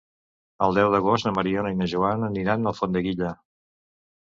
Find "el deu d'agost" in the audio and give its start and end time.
0.67-1.27